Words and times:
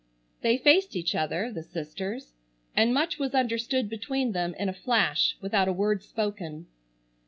They 0.41 0.57
faced 0.57 0.95
each 0.95 1.13
other, 1.13 1.51
the 1.51 1.61
sisters, 1.61 2.33
and 2.75 2.91
much 2.91 3.19
was 3.19 3.35
understood 3.35 3.87
between 3.87 4.31
them 4.31 4.55
in 4.57 4.67
a 4.67 4.73
flash 4.73 5.37
without 5.41 5.67
a 5.67 5.73
word 5.73 6.01
spoken. 6.01 6.65